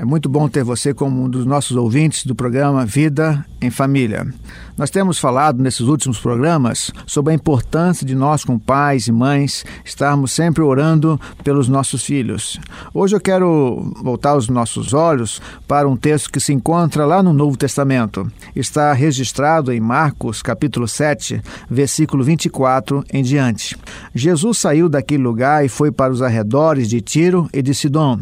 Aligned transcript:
É 0.00 0.04
muito 0.06 0.30
bom 0.30 0.48
ter 0.48 0.64
você 0.64 0.94
como 0.94 1.22
um 1.22 1.28
dos 1.28 1.44
nossos 1.44 1.76
ouvintes 1.76 2.24
do 2.24 2.34
programa 2.34 2.86
Vida 2.86 3.44
em 3.60 3.68
Família. 3.68 4.26
Nós 4.74 4.88
temos 4.88 5.18
falado 5.18 5.62
nesses 5.62 5.82
últimos 5.82 6.18
programas 6.18 6.90
sobre 7.06 7.34
a 7.34 7.36
importância 7.36 8.06
de 8.06 8.14
nós, 8.14 8.42
como 8.42 8.58
pais 8.58 9.08
e 9.08 9.12
mães, 9.12 9.62
estarmos 9.84 10.32
sempre 10.32 10.62
orando 10.62 11.20
pelos 11.44 11.68
nossos 11.68 12.02
filhos. 12.02 12.58
Hoje 12.94 13.14
eu 13.14 13.20
quero 13.20 13.92
voltar 14.02 14.36
os 14.36 14.48
nossos 14.48 14.94
olhos 14.94 15.38
para 15.68 15.86
um 15.86 15.98
texto 15.98 16.32
que 16.32 16.40
se 16.40 16.54
encontra 16.54 17.04
lá 17.04 17.22
no 17.22 17.34
Novo 17.34 17.58
Testamento. 17.58 18.26
Está 18.56 18.94
registrado 18.94 19.70
em 19.70 19.80
Marcos, 19.80 20.40
capítulo 20.40 20.88
7, 20.88 21.42
versículo 21.68 22.24
24 22.24 23.04
em 23.12 23.22
diante. 23.22 23.76
Jesus 24.14 24.56
saiu 24.56 24.88
daquele 24.88 25.22
lugar 25.22 25.62
e 25.62 25.68
foi 25.68 25.92
para 25.92 26.10
os 26.10 26.22
arredores 26.22 26.88
de 26.88 27.02
Tiro 27.02 27.50
e 27.52 27.60
de 27.60 27.74
Sidom. 27.74 28.20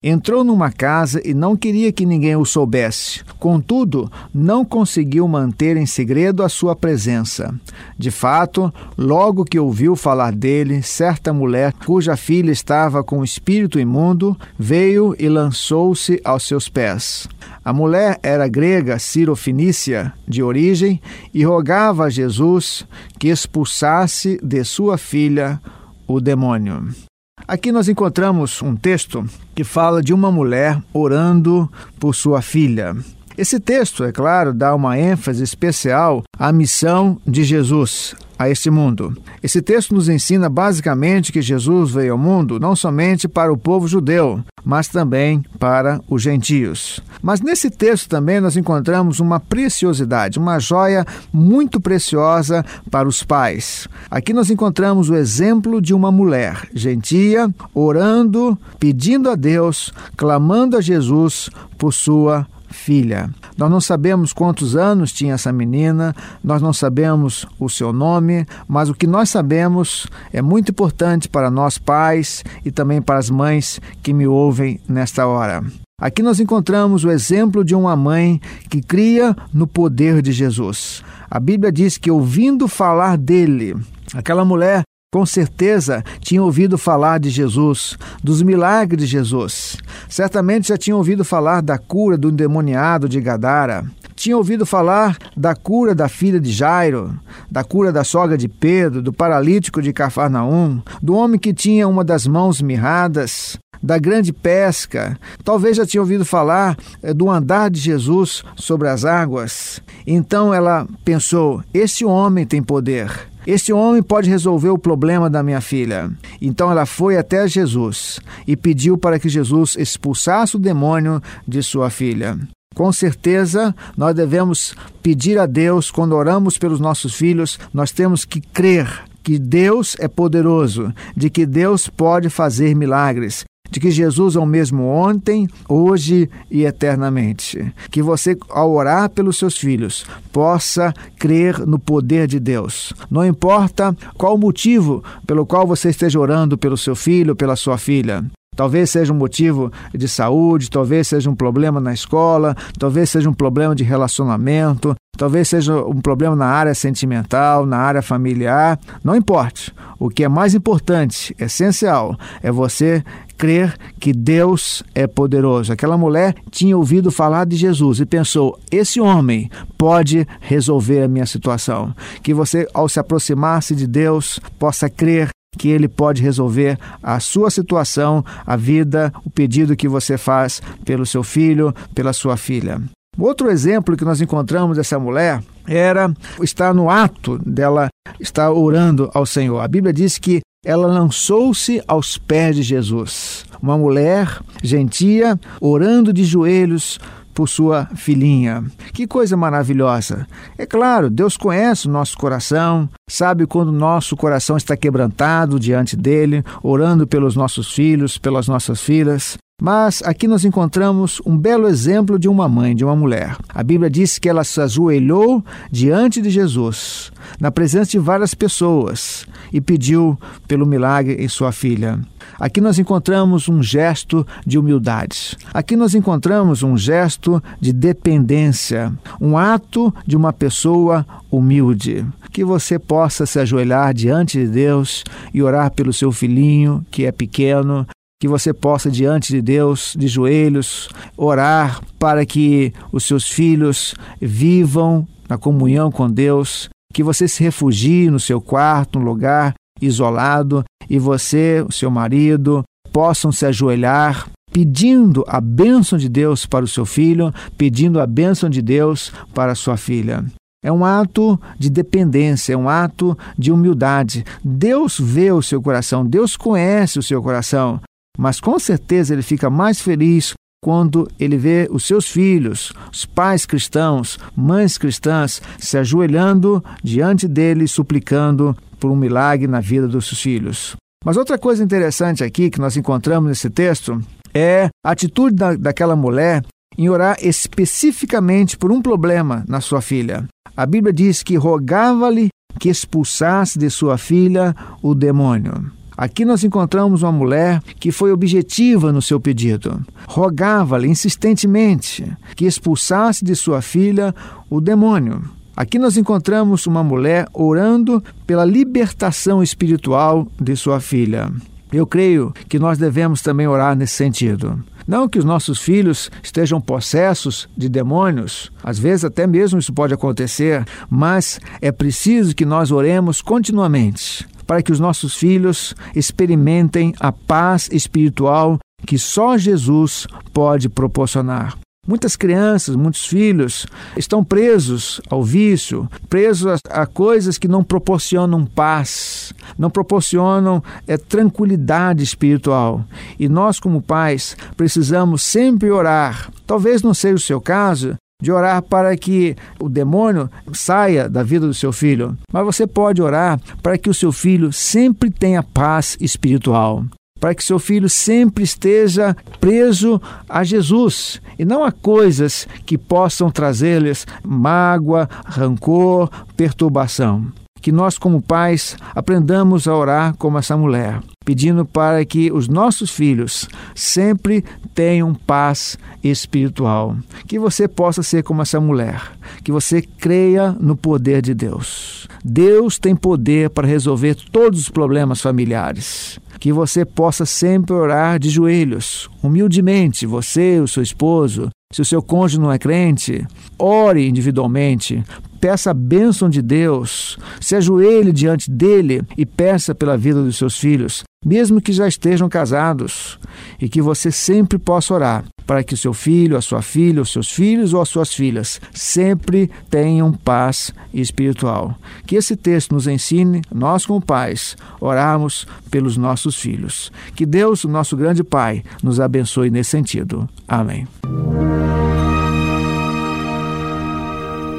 Entrou 0.00 0.44
numa 0.44 0.70
casa 0.70 1.20
e 1.24 1.34
não 1.34 1.56
queria 1.56 1.90
que 1.90 2.06
ninguém 2.06 2.36
o 2.36 2.44
soubesse. 2.44 3.24
Contudo, 3.36 4.08
não 4.32 4.64
conseguiu 4.64 5.26
manter 5.26 5.76
em 5.76 5.86
segredo 5.86 6.44
a 6.44 6.48
sua 6.48 6.76
presença. 6.76 7.52
De 7.98 8.08
fato, 8.08 8.72
logo 8.96 9.44
que 9.44 9.58
ouviu 9.58 9.96
falar 9.96 10.32
dele, 10.32 10.82
certa 10.82 11.32
mulher, 11.32 11.72
cuja 11.84 12.16
filha 12.16 12.52
estava 12.52 13.02
com 13.02 13.18
o 13.18 13.24
espírito 13.24 13.80
imundo, 13.80 14.38
veio 14.56 15.16
e 15.18 15.28
lançou-se 15.28 16.20
aos 16.22 16.46
seus 16.46 16.68
pés. 16.68 17.26
A 17.64 17.72
mulher 17.72 18.20
era 18.22 18.46
grega 18.46 19.00
Cirofinícia 19.00 20.12
de 20.28 20.44
origem 20.44 21.02
e 21.34 21.42
rogava 21.42 22.04
a 22.04 22.10
Jesus 22.10 22.86
que 23.18 23.30
expulsasse 23.30 24.38
de 24.44 24.62
sua 24.62 24.96
filha 24.96 25.60
o 26.06 26.20
demônio. 26.20 27.07
Aqui 27.48 27.72
nós 27.72 27.88
encontramos 27.88 28.60
um 28.60 28.76
texto 28.76 29.24
que 29.54 29.64
fala 29.64 30.02
de 30.02 30.12
uma 30.12 30.30
mulher 30.30 30.82
orando 30.92 31.66
por 31.98 32.14
sua 32.14 32.42
filha. 32.42 32.94
Esse 33.38 33.60
texto, 33.60 34.02
é 34.02 34.10
claro, 34.10 34.52
dá 34.52 34.74
uma 34.74 34.98
ênfase 34.98 35.44
especial 35.44 36.24
à 36.36 36.50
missão 36.50 37.18
de 37.24 37.44
Jesus 37.44 38.16
a 38.36 38.50
este 38.50 38.68
mundo. 38.68 39.16
Esse 39.40 39.62
texto 39.62 39.94
nos 39.94 40.08
ensina 40.08 40.48
basicamente 40.48 41.30
que 41.30 41.40
Jesus 41.40 41.92
veio 41.92 42.14
ao 42.14 42.18
mundo 42.18 42.58
não 42.58 42.74
somente 42.74 43.28
para 43.28 43.52
o 43.52 43.56
povo 43.56 43.86
judeu, 43.86 44.42
mas 44.64 44.88
também 44.88 45.40
para 45.56 46.00
os 46.10 46.20
gentios. 46.20 46.98
Mas 47.22 47.40
nesse 47.40 47.70
texto 47.70 48.08
também 48.08 48.40
nós 48.40 48.56
encontramos 48.56 49.20
uma 49.20 49.38
preciosidade, 49.38 50.36
uma 50.36 50.58
joia 50.58 51.06
muito 51.32 51.80
preciosa 51.80 52.64
para 52.90 53.06
os 53.06 53.22
pais. 53.22 53.86
Aqui 54.10 54.32
nós 54.32 54.50
encontramos 54.50 55.10
o 55.10 55.14
exemplo 55.14 55.80
de 55.80 55.94
uma 55.94 56.10
mulher 56.10 56.68
gentia, 56.74 57.48
orando, 57.72 58.58
pedindo 58.80 59.30
a 59.30 59.36
Deus, 59.36 59.92
clamando 60.16 60.76
a 60.76 60.80
Jesus 60.80 61.48
por 61.78 61.94
sua 61.94 62.44
filha. 62.68 63.30
Nós 63.56 63.70
não 63.70 63.80
sabemos 63.80 64.32
quantos 64.32 64.76
anos 64.76 65.12
tinha 65.12 65.34
essa 65.34 65.52
menina, 65.52 66.14
nós 66.42 66.62
não 66.62 66.72
sabemos 66.72 67.46
o 67.58 67.68
seu 67.68 67.92
nome, 67.92 68.46
mas 68.66 68.88
o 68.88 68.94
que 68.94 69.06
nós 69.06 69.30
sabemos 69.30 70.06
é 70.32 70.40
muito 70.40 70.70
importante 70.70 71.28
para 71.28 71.50
nós 71.50 71.78
pais 71.78 72.44
e 72.64 72.70
também 72.70 73.00
para 73.02 73.18
as 73.18 73.30
mães 73.30 73.80
que 74.02 74.12
me 74.12 74.26
ouvem 74.26 74.80
nesta 74.88 75.26
hora. 75.26 75.62
Aqui 76.00 76.22
nós 76.22 76.38
encontramos 76.38 77.04
o 77.04 77.10
exemplo 77.10 77.64
de 77.64 77.74
uma 77.74 77.96
mãe 77.96 78.40
que 78.70 78.80
cria 78.80 79.36
no 79.52 79.66
poder 79.66 80.22
de 80.22 80.30
Jesus. 80.30 81.02
A 81.28 81.40
Bíblia 81.40 81.72
diz 81.72 81.98
que, 81.98 82.08
ouvindo 82.08 82.68
falar 82.68 83.18
dele, 83.18 83.74
aquela 84.14 84.44
mulher 84.44 84.82
com 85.10 85.24
certeza 85.24 86.04
tinha 86.20 86.42
ouvido 86.42 86.76
falar 86.76 87.18
de 87.18 87.30
Jesus, 87.30 87.96
dos 88.22 88.42
milagres 88.42 89.04
de 89.04 89.06
Jesus. 89.06 89.78
Certamente 90.06 90.68
já 90.68 90.76
tinha 90.76 90.94
ouvido 90.94 91.24
falar 91.24 91.62
da 91.62 91.78
cura 91.78 92.18
do 92.18 92.28
endemoniado 92.28 93.08
de 93.08 93.18
Gadara. 93.18 93.86
Tinha 94.14 94.36
ouvido 94.36 94.66
falar 94.66 95.16
da 95.34 95.54
cura 95.54 95.94
da 95.94 96.10
filha 96.10 96.38
de 96.38 96.52
Jairo, 96.52 97.18
da 97.50 97.64
cura 97.64 97.90
da 97.90 98.04
sogra 98.04 98.36
de 98.36 98.48
Pedro, 98.48 99.00
do 99.00 99.10
paralítico 99.10 99.80
de 99.80 99.94
Cafarnaum, 99.94 100.82
do 101.00 101.14
homem 101.14 101.38
que 101.38 101.54
tinha 101.54 101.88
uma 101.88 102.04
das 102.04 102.26
mãos 102.26 102.60
mirradas, 102.60 103.56
da 103.82 103.96
grande 103.96 104.30
pesca. 104.30 105.18
Talvez 105.42 105.78
já 105.78 105.86
tinha 105.86 106.02
ouvido 106.02 106.24
falar 106.26 106.76
eh, 107.02 107.14
do 107.14 107.30
andar 107.30 107.70
de 107.70 107.80
Jesus 107.80 108.42
sobre 108.56 108.88
as 108.88 109.06
águas. 109.06 109.80
Então 110.06 110.52
ela 110.52 110.86
pensou: 111.02 111.62
esse 111.72 112.04
homem 112.04 112.44
tem 112.44 112.62
poder. 112.62 113.28
Este 113.48 113.72
homem 113.72 114.02
pode 114.02 114.28
resolver 114.28 114.68
o 114.68 114.76
problema 114.76 115.30
da 115.30 115.42
minha 115.42 115.62
filha. 115.62 116.10
Então 116.38 116.70
ela 116.70 116.84
foi 116.84 117.16
até 117.16 117.48
Jesus 117.48 118.20
e 118.46 118.54
pediu 118.54 118.98
para 118.98 119.18
que 119.18 119.26
Jesus 119.26 119.74
expulsasse 119.78 120.56
o 120.56 120.58
demônio 120.58 121.18
de 121.46 121.62
sua 121.62 121.88
filha. 121.88 122.38
Com 122.74 122.92
certeza, 122.92 123.74
nós 123.96 124.14
devemos 124.14 124.74
pedir 125.02 125.38
a 125.38 125.46
Deus, 125.46 125.90
quando 125.90 126.12
oramos 126.12 126.58
pelos 126.58 126.78
nossos 126.78 127.14
filhos, 127.14 127.58
nós 127.72 127.90
temos 127.90 128.26
que 128.26 128.42
crer 128.42 129.04
que 129.22 129.38
Deus 129.38 129.96
é 129.98 130.08
poderoso, 130.08 130.92
de 131.16 131.30
que 131.30 131.46
Deus 131.46 131.88
pode 131.88 132.28
fazer 132.28 132.76
milagres, 132.76 133.44
de 133.70 133.80
que 133.80 133.90
Jesus 133.90 134.36
é 134.36 134.38
o 134.38 134.46
mesmo 134.46 134.84
ontem, 134.84 135.48
hoje 135.68 136.28
e 136.50 136.64
eternamente. 136.64 137.72
Que 137.90 138.02
você, 138.02 138.36
ao 138.50 138.72
orar 138.72 139.10
pelos 139.10 139.36
seus 139.36 139.56
filhos, 139.56 140.04
possa 140.32 140.92
crer 141.18 141.66
no 141.66 141.78
poder 141.78 142.26
de 142.26 142.40
Deus. 142.40 142.92
Não 143.10 143.24
importa 143.24 143.96
qual 144.16 144.34
o 144.34 144.38
motivo 144.38 145.02
pelo 145.26 145.46
qual 145.46 145.66
você 145.66 145.90
esteja 145.90 146.18
orando 146.18 146.56
pelo 146.56 146.76
seu 146.76 146.94
filho, 146.94 147.36
pela 147.36 147.56
sua 147.56 147.78
filha. 147.78 148.24
Talvez 148.58 148.90
seja 148.90 149.12
um 149.12 149.16
motivo 149.16 149.70
de 149.94 150.08
saúde, 150.08 150.68
talvez 150.68 151.06
seja 151.06 151.30
um 151.30 151.34
problema 151.34 151.80
na 151.80 151.94
escola, 151.94 152.56
talvez 152.76 153.08
seja 153.08 153.30
um 153.30 153.32
problema 153.32 153.72
de 153.72 153.84
relacionamento, 153.84 154.96
talvez 155.18 155.48
seja 155.48 155.76
um 155.84 156.00
problema 156.00 156.34
na 156.34 156.46
área 156.46 156.74
sentimental, 156.74 157.66
na 157.66 157.76
área 157.76 158.00
familiar, 158.00 158.78
não 159.04 159.14
importe. 159.14 159.74
O 159.98 160.08
que 160.08 160.24
é 160.24 160.28
mais 160.28 160.54
importante, 160.54 161.34
essencial, 161.38 162.16
é 162.40 162.50
você 162.50 163.04
crer 163.36 163.76
que 164.00 164.12
Deus 164.12 164.82
é 164.94 165.06
poderoso. 165.06 165.72
Aquela 165.72 165.98
mulher 165.98 166.34
tinha 166.50 166.76
ouvido 166.76 167.10
falar 167.10 167.44
de 167.44 167.56
Jesus 167.56 168.00
e 168.00 168.06
pensou: 168.06 168.58
esse 168.70 169.00
homem 169.00 169.50
pode 169.76 170.26
resolver 170.40 171.02
a 171.02 171.08
minha 171.08 171.26
situação. 171.26 171.92
Que 172.22 172.32
você, 172.32 172.66
ao 172.72 172.88
se 172.88 173.00
aproximar-se 173.00 173.74
de 173.74 173.86
Deus, 173.86 174.40
possa 174.58 174.88
crer 174.88 175.30
que 175.56 175.68
ele 175.68 175.88
pode 175.88 176.22
resolver 176.22 176.78
a 177.02 177.18
sua 177.18 177.50
situação, 177.50 178.24
a 178.46 178.54
vida, 178.54 179.12
o 179.24 179.30
pedido 179.30 179.76
que 179.76 179.88
você 179.88 180.16
faz 180.16 180.62
pelo 180.84 181.04
seu 181.04 181.24
filho, 181.24 181.74
pela 181.92 182.12
sua 182.12 182.36
filha. 182.36 182.80
Outro 183.18 183.50
exemplo 183.50 183.96
que 183.96 184.04
nós 184.04 184.20
encontramos 184.20 184.76
dessa 184.76 184.98
mulher 184.98 185.42
era 185.66 186.12
estar 186.40 186.72
no 186.72 186.88
ato 186.88 187.38
dela 187.44 187.88
estar 188.20 188.50
orando 188.52 189.10
ao 189.12 189.26
Senhor. 189.26 189.60
A 189.60 189.66
Bíblia 189.68 189.92
diz 189.92 190.18
que 190.18 190.40
ela 190.64 190.86
lançou-se 190.86 191.82
aos 191.86 192.16
pés 192.16 192.56
de 192.56 192.62
Jesus. 192.62 193.44
Uma 193.60 193.76
mulher 193.76 194.40
gentia 194.62 195.38
orando 195.60 196.12
de 196.12 196.24
joelhos 196.24 196.98
por 197.34 197.48
sua 197.48 197.86
filhinha. 197.94 198.64
Que 198.92 199.06
coisa 199.06 199.36
maravilhosa! 199.36 200.26
É 200.56 200.66
claro, 200.66 201.08
Deus 201.08 201.36
conhece 201.36 201.86
o 201.86 201.90
nosso 201.90 202.18
coração, 202.18 202.88
sabe 203.08 203.46
quando 203.46 203.68
o 203.68 203.72
nosso 203.72 204.16
coração 204.16 204.56
está 204.56 204.76
quebrantado 204.76 205.60
diante 205.60 205.96
dele, 205.96 206.42
orando 206.62 207.06
pelos 207.06 207.36
nossos 207.36 207.72
filhos, 207.72 208.18
pelas 208.18 208.48
nossas 208.48 208.80
filhas. 208.80 209.38
Mas 209.60 210.00
aqui 210.04 210.28
nós 210.28 210.44
encontramos 210.44 211.20
um 211.26 211.36
belo 211.36 211.66
exemplo 211.66 212.16
de 212.16 212.28
uma 212.28 212.48
mãe, 212.48 212.76
de 212.76 212.84
uma 212.84 212.94
mulher. 212.94 213.36
A 213.48 213.60
Bíblia 213.60 213.90
diz 213.90 214.16
que 214.16 214.28
ela 214.28 214.44
se 214.44 214.60
ajoelhou 214.60 215.44
diante 215.68 216.22
de 216.22 216.30
Jesus, 216.30 217.10
na 217.40 217.50
presença 217.50 217.90
de 217.90 217.98
várias 217.98 218.34
pessoas, 218.34 219.26
e 219.52 219.60
pediu 219.60 220.16
pelo 220.46 220.64
milagre 220.64 221.16
em 221.18 221.26
sua 221.26 221.50
filha. 221.50 221.98
Aqui 222.38 222.60
nós 222.60 222.78
encontramos 222.78 223.48
um 223.48 223.60
gesto 223.60 224.24
de 224.46 224.60
humildade. 224.60 225.36
Aqui 225.52 225.74
nós 225.74 225.92
encontramos 225.92 226.62
um 226.62 226.78
gesto 226.78 227.42
de 227.60 227.72
dependência, 227.72 228.92
um 229.20 229.36
ato 229.36 229.92
de 230.06 230.16
uma 230.16 230.32
pessoa 230.32 231.04
humilde. 231.28 232.06
Que 232.30 232.44
você 232.44 232.78
possa 232.78 233.26
se 233.26 233.40
ajoelhar 233.40 233.92
diante 233.92 234.38
de 234.38 234.46
Deus 234.46 235.02
e 235.34 235.42
orar 235.42 235.72
pelo 235.72 235.92
seu 235.92 236.12
filhinho 236.12 236.86
que 236.92 237.04
é 237.06 237.10
pequeno, 237.10 237.84
que 238.20 238.26
você 238.26 238.52
possa, 238.52 238.90
diante 238.90 239.32
de 239.32 239.40
Deus, 239.40 239.94
de 239.96 240.08
joelhos, 240.08 240.88
orar 241.16 241.80
para 241.98 242.26
que 242.26 242.72
os 242.92 243.04
seus 243.04 243.28
filhos 243.28 243.94
vivam 244.20 245.06
na 245.28 245.38
comunhão 245.38 245.90
com 245.90 246.10
Deus, 246.10 246.68
que 246.92 247.02
você 247.02 247.28
se 247.28 247.42
refugie 247.42 248.10
no 248.10 248.18
seu 248.18 248.40
quarto, 248.40 248.98
um 248.98 249.02
lugar 249.02 249.54
isolado, 249.80 250.64
e 250.90 250.98
você, 250.98 251.64
o 251.66 251.72
seu 251.72 251.90
marido, 251.90 252.64
possam 252.92 253.30
se 253.30 253.46
ajoelhar 253.46 254.28
pedindo 254.50 255.24
a 255.28 255.40
bênção 255.40 255.98
de 255.98 256.08
Deus 256.08 256.46
para 256.46 256.64
o 256.64 256.68
seu 256.68 256.84
filho, 256.84 257.32
pedindo 257.56 258.00
a 258.00 258.06
bênção 258.06 258.48
de 258.48 258.60
Deus 258.60 259.12
para 259.32 259.52
a 259.52 259.54
sua 259.54 259.76
filha. 259.76 260.24
É 260.64 260.72
um 260.72 260.84
ato 260.84 261.40
de 261.56 261.70
dependência, 261.70 262.54
é 262.54 262.56
um 262.56 262.68
ato 262.68 263.16
de 263.38 263.52
humildade. 263.52 264.24
Deus 264.42 264.98
vê 264.98 265.30
o 265.30 265.42
seu 265.42 265.62
coração, 265.62 266.04
Deus 266.04 266.36
conhece 266.36 266.98
o 266.98 267.02
seu 267.02 267.22
coração, 267.22 267.80
mas 268.18 268.40
com 268.40 268.58
certeza 268.58 269.14
ele 269.14 269.22
fica 269.22 269.48
mais 269.48 269.80
feliz 269.80 270.34
quando 270.60 271.08
ele 271.20 271.36
vê 271.36 271.68
os 271.70 271.84
seus 271.84 272.08
filhos, 272.08 272.72
os 272.92 273.06
pais 273.06 273.46
cristãos, 273.46 274.18
mães 274.36 274.76
cristãs, 274.76 275.40
se 275.56 275.78
ajoelhando 275.78 276.62
diante 276.82 277.28
dele, 277.28 277.68
suplicando 277.68 278.56
por 278.80 278.90
um 278.90 278.96
milagre 278.96 279.46
na 279.46 279.60
vida 279.60 279.86
dos 279.86 280.08
seus 280.08 280.20
filhos. 280.20 280.76
Mas 281.04 281.16
outra 281.16 281.38
coisa 281.38 281.62
interessante 281.62 282.24
aqui 282.24 282.50
que 282.50 282.60
nós 282.60 282.76
encontramos 282.76 283.28
nesse 283.28 283.48
texto 283.48 284.02
é 284.34 284.68
a 284.84 284.90
atitude 284.90 285.36
da, 285.36 285.54
daquela 285.54 285.94
mulher 285.94 286.42
em 286.76 286.88
orar 286.88 287.16
especificamente 287.22 288.56
por 288.56 288.72
um 288.72 288.82
problema 288.82 289.44
na 289.48 289.60
sua 289.60 289.80
filha. 289.80 290.26
A 290.56 290.66
Bíblia 290.66 290.92
diz 290.92 291.22
que 291.22 291.36
rogava-lhe 291.36 292.28
que 292.58 292.68
expulsasse 292.68 293.58
de 293.58 293.70
sua 293.70 293.96
filha 293.96 294.54
o 294.82 294.92
demônio. 294.92 295.77
Aqui 295.98 296.24
nós 296.24 296.44
encontramos 296.44 297.02
uma 297.02 297.10
mulher 297.10 297.60
que 297.80 297.90
foi 297.90 298.12
objetiva 298.12 298.92
no 298.92 299.02
seu 299.02 299.18
pedido. 299.18 299.84
Rogava-lhe 300.06 300.86
insistentemente 300.86 302.06
que 302.36 302.44
expulsasse 302.44 303.24
de 303.24 303.34
sua 303.34 303.60
filha 303.60 304.14
o 304.48 304.60
demônio. 304.60 305.20
Aqui 305.56 305.76
nós 305.76 305.96
encontramos 305.96 306.68
uma 306.68 306.84
mulher 306.84 307.26
orando 307.34 308.00
pela 308.24 308.44
libertação 308.44 309.42
espiritual 309.42 310.28
de 310.40 310.54
sua 310.54 310.78
filha. 310.78 311.32
Eu 311.72 311.84
creio 311.84 312.32
que 312.48 312.60
nós 312.60 312.78
devemos 312.78 313.20
também 313.20 313.48
orar 313.48 313.74
nesse 313.74 313.94
sentido. 313.94 314.62
Não 314.86 315.08
que 315.08 315.18
os 315.18 315.24
nossos 315.24 315.58
filhos 315.58 316.12
estejam 316.22 316.60
possessos 316.60 317.48
de 317.56 317.68
demônios, 317.68 318.52
às 318.62 318.78
vezes 318.78 319.04
até 319.04 319.26
mesmo 319.26 319.58
isso 319.58 319.72
pode 319.72 319.94
acontecer, 319.94 320.64
mas 320.88 321.40
é 321.60 321.72
preciso 321.72 322.36
que 322.36 322.46
nós 322.46 322.70
oremos 322.70 323.20
continuamente 323.20 324.24
para 324.48 324.62
que 324.62 324.72
os 324.72 324.80
nossos 324.80 325.14
filhos 325.14 325.74
experimentem 325.94 326.94
a 326.98 327.12
paz 327.12 327.68
espiritual 327.70 328.58
que 328.86 328.98
só 328.98 329.36
Jesus 329.36 330.06
pode 330.32 330.70
proporcionar. 330.70 331.58
Muitas 331.86 332.16
crianças, 332.16 332.74
muitos 332.74 333.06
filhos 333.06 333.66
estão 333.96 334.24
presos 334.24 335.00
ao 335.10 335.22
vício, 335.22 335.88
presos 336.08 336.60
a, 336.70 336.82
a 336.82 336.86
coisas 336.86 337.36
que 337.38 337.48
não 337.48 337.62
proporcionam 337.62 338.44
paz, 338.44 339.34
não 339.58 339.70
proporcionam 339.70 340.62
é, 340.86 340.96
tranquilidade 340.96 342.02
espiritual. 342.02 342.84
E 343.18 343.28
nós, 343.28 343.60
como 343.60 343.82
pais, 343.82 344.34
precisamos 344.56 345.22
sempre 345.22 345.70
orar. 345.70 346.30
Talvez 346.46 346.82
não 346.82 346.94
seja 346.94 347.14
o 347.14 347.20
seu 347.20 347.40
caso, 347.40 347.96
de 348.20 348.32
orar 348.32 348.62
para 348.62 348.96
que 348.96 349.36
o 349.60 349.68
demônio 349.68 350.28
saia 350.52 351.08
da 351.08 351.22
vida 351.22 351.46
do 351.46 351.54
seu 351.54 351.72
filho, 351.72 352.16
mas 352.32 352.44
você 352.44 352.66
pode 352.66 353.00
orar 353.00 353.40
para 353.62 353.78
que 353.78 353.88
o 353.88 353.94
seu 353.94 354.10
filho 354.10 354.52
sempre 354.52 355.08
tenha 355.08 355.42
paz 355.42 355.96
espiritual 356.00 356.84
para 357.20 357.34
que 357.34 357.42
seu 357.42 357.58
filho 357.58 357.88
sempre 357.88 358.44
esteja 358.44 359.16
preso 359.40 360.00
a 360.28 360.44
Jesus 360.44 361.20
e 361.38 361.44
não 361.44 361.64
a 361.64 361.72
coisas 361.72 362.46
que 362.64 362.78
possam 362.78 363.30
trazer-lhes 363.30 364.06
mágoa, 364.22 365.08
rancor, 365.26 366.08
perturbação. 366.36 367.26
Que 367.60 367.72
nós, 367.72 367.98
como 367.98 368.22
pais, 368.22 368.76
aprendamos 368.94 369.66
a 369.66 369.74
orar 369.74 370.14
como 370.16 370.38
essa 370.38 370.56
mulher, 370.56 371.00
pedindo 371.24 371.64
para 371.64 372.04
que 372.04 372.30
os 372.32 372.48
nossos 372.48 372.90
filhos 372.90 373.48
sempre 373.74 374.44
tenham 374.74 375.14
paz 375.14 375.78
espiritual. 376.02 376.96
Que 377.26 377.38
você 377.38 377.66
possa 377.66 378.02
ser 378.02 378.22
como 378.22 378.42
essa 378.42 378.60
mulher, 378.60 379.02
que 379.42 379.52
você 379.52 379.82
creia 379.82 380.56
no 380.58 380.76
poder 380.76 381.20
de 381.20 381.34
Deus. 381.34 382.08
Deus 382.24 382.78
tem 382.78 382.94
poder 382.94 383.50
para 383.50 383.66
resolver 383.66 384.14
todos 384.30 384.60
os 384.60 384.68
problemas 384.68 385.20
familiares 385.20 386.20
que 386.38 386.52
você 386.52 386.84
possa 386.84 387.26
sempre 387.26 387.74
orar 387.74 388.18
de 388.18 388.30
joelhos, 388.30 389.08
humildemente, 389.22 390.06
você, 390.06 390.60
o 390.60 390.68
seu 390.68 390.82
esposo. 390.82 391.48
Se 391.72 391.82
o 391.82 391.84
seu 391.84 392.00
cônjuge 392.02 392.40
não 392.40 392.50
é 392.50 392.58
crente, 392.58 393.26
ore 393.58 394.08
individualmente, 394.08 395.04
peça 395.38 395.70
a 395.70 395.74
bênção 395.74 396.30
de 396.30 396.40
Deus, 396.40 397.18
se 397.40 397.54
ajoelhe 397.54 398.10
diante 398.10 398.50
dele 398.50 399.02
e 399.18 399.26
peça 399.26 399.74
pela 399.74 399.96
vida 399.96 400.22
dos 400.22 400.38
seus 400.38 400.56
filhos, 400.58 401.02
mesmo 401.24 401.60
que 401.60 401.72
já 401.72 401.86
estejam 401.86 402.26
casados, 402.26 403.18
e 403.60 403.68
que 403.68 403.82
você 403.82 404.10
sempre 404.10 404.58
possa 404.58 404.94
orar 404.94 405.24
para 405.48 405.64
que 405.64 405.72
o 405.72 405.78
seu 405.78 405.94
filho, 405.94 406.36
a 406.36 406.42
sua 406.42 406.60
filha, 406.60 407.00
os 407.00 407.10
seus 407.10 407.32
filhos 407.32 407.72
ou 407.72 407.80
as 407.80 407.88
suas 407.88 408.12
filhas 408.12 408.60
sempre 408.74 409.50
tenham 409.70 410.12
paz 410.12 410.74
espiritual. 410.92 411.74
Que 412.04 412.16
esse 412.16 412.36
texto 412.36 412.74
nos 412.74 412.86
ensine, 412.86 413.40
nós 413.50 413.86
como 413.86 413.98
pais, 413.98 414.58
orarmos 414.78 415.46
pelos 415.70 415.96
nossos 415.96 416.36
filhos. 416.36 416.92
Que 417.14 417.24
Deus, 417.24 417.64
o 417.64 417.68
nosso 417.68 417.96
grande 417.96 418.22
Pai, 418.22 418.62
nos 418.82 419.00
abençoe 419.00 419.48
nesse 419.48 419.70
sentido. 419.70 420.28
Amém. 420.46 420.86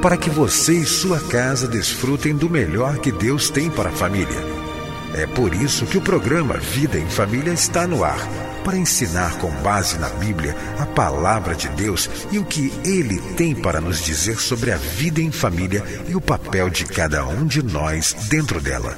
Para 0.02 0.18
que 0.18 0.32
você 0.32 0.74
e 0.74 0.86
sua 0.86 1.20
casa 1.20 1.68
desfrutem 1.68 2.36
do 2.36 2.50
melhor 2.50 2.98
que 2.98 3.12
Deus 3.12 3.52
tem 3.52 3.70
para 3.70 3.90
a 3.90 3.94
família. 3.94 4.44
É 5.14 5.28
por 5.28 5.54
isso 5.54 5.86
que 5.86 6.00
o 6.00 6.02
programa 6.02 6.58
Vida 6.58 6.98
em 6.98 7.08
Família 7.08 7.54
está 7.54 7.86
no 7.86 8.04
ar 8.04 8.49
para 8.64 8.78
ensinar 8.78 9.38
com 9.38 9.50
base 9.62 9.98
na 9.98 10.10
Bíblia 10.10 10.56
a 10.80 10.86
palavra 10.86 11.56
de 11.56 11.68
Deus 11.70 12.10
e 12.32 12.40
o 12.40 12.46
que 12.46 12.74
ele 12.84 13.20
tem 13.36 13.56
para 13.56 13.82
nos 13.82 14.04
dizer 14.04 14.40
sobre 14.40 14.72
a 14.72 14.78
vida 14.78 15.22
em 15.22 15.32
família 15.32 15.84
e 16.08 16.16
o 16.16 16.22
papel 16.22 16.70
de 16.70 16.86
cada 16.86 17.26
um 17.26 17.46
de 17.46 17.64
nós 17.64 18.14
dentro 18.30 18.60
dela. 18.62 18.98